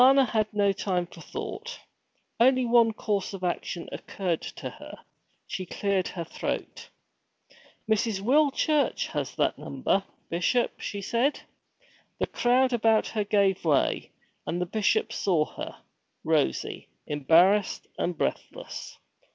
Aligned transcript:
Alanna 0.01 0.27
had 0.27 0.51
no 0.51 0.73
time 0.73 1.05
for 1.05 1.21
thought. 1.21 1.79
Only 2.39 2.65
one 2.65 2.91
course 2.91 3.35
of 3.35 3.43
action 3.43 3.87
occurred 3.91 4.41
to 4.41 4.67
her. 4.71 4.97
She 5.45 5.67
cleared 5.67 6.07
her 6.07 6.23
throat. 6.23 6.89
'Mrs. 7.87 8.19
Will 8.19 8.49
Church 8.49 9.05
has 9.09 9.35
that 9.35 9.59
number, 9.59 10.03
Bishop,' 10.27 10.79
she 10.81 11.03
said. 11.03 11.41
The 12.17 12.25
crowd 12.25 12.73
about 12.73 13.05
her 13.09 13.23
gave 13.23 13.63
way, 13.63 14.09
and 14.47 14.59
the 14.59 14.65
Bishop 14.65 15.13
saw 15.13 15.45
her, 15.45 15.83
rosy, 16.23 16.87
embarrassed, 17.05 17.85
and 17.99 18.17
breathless. 18.17 18.97